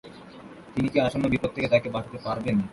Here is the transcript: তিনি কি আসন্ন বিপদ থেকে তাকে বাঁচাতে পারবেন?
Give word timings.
তিনি 0.73 0.87
কি 0.87 0.97
আসন্ন 0.99 1.25
বিপদ 1.27 1.49
থেকে 1.55 1.67
তাকে 1.67 1.87
বাঁচাতে 1.89 2.17
পারবেন? 2.17 2.57